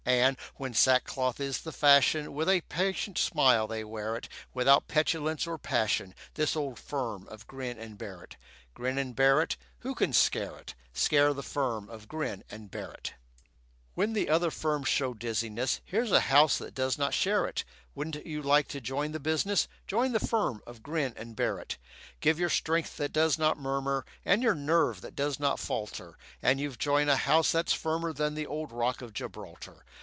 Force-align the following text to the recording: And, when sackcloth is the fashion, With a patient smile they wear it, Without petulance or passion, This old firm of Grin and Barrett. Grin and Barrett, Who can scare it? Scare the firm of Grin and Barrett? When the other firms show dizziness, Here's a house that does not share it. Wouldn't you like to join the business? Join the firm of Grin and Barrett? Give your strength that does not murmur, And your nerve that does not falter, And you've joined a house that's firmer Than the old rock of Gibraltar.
And, 0.03 0.35
when 0.55 0.73
sackcloth 0.73 1.39
is 1.39 1.61
the 1.61 1.71
fashion, 1.71 2.33
With 2.33 2.49
a 2.49 2.61
patient 2.61 3.17
smile 3.19 3.67
they 3.67 3.83
wear 3.83 4.15
it, 4.15 4.27
Without 4.53 4.87
petulance 4.87 5.45
or 5.47 5.59
passion, 5.59 6.13
This 6.33 6.55
old 6.55 6.79
firm 6.79 7.27
of 7.29 7.45
Grin 7.47 7.77
and 7.77 7.97
Barrett. 7.99 8.35
Grin 8.73 8.97
and 8.97 9.15
Barrett, 9.15 9.57
Who 9.81 9.93
can 9.95 10.11
scare 10.11 10.57
it? 10.57 10.73
Scare 10.91 11.33
the 11.35 11.43
firm 11.43 11.87
of 11.87 12.07
Grin 12.07 12.43
and 12.49 12.69
Barrett? 12.71 13.13
When 13.93 14.13
the 14.13 14.29
other 14.29 14.51
firms 14.51 14.87
show 14.87 15.13
dizziness, 15.13 15.81
Here's 15.83 16.11
a 16.11 16.21
house 16.21 16.57
that 16.57 16.73
does 16.73 16.97
not 16.97 17.13
share 17.13 17.45
it. 17.45 17.63
Wouldn't 17.93 18.25
you 18.25 18.41
like 18.41 18.69
to 18.69 18.79
join 18.79 19.11
the 19.11 19.19
business? 19.19 19.67
Join 19.85 20.13
the 20.13 20.19
firm 20.21 20.61
of 20.65 20.81
Grin 20.81 21.13
and 21.17 21.35
Barrett? 21.35 21.77
Give 22.21 22.39
your 22.39 22.47
strength 22.49 22.95
that 22.97 23.11
does 23.11 23.37
not 23.37 23.59
murmur, 23.59 24.05
And 24.23 24.41
your 24.41 24.55
nerve 24.55 25.01
that 25.01 25.15
does 25.15 25.39
not 25.41 25.59
falter, 25.59 26.17
And 26.41 26.59
you've 26.59 26.77
joined 26.79 27.09
a 27.09 27.17
house 27.17 27.51
that's 27.51 27.73
firmer 27.73 28.13
Than 28.13 28.33
the 28.35 28.47
old 28.47 28.71
rock 28.71 29.01
of 29.01 29.13
Gibraltar. 29.13 29.83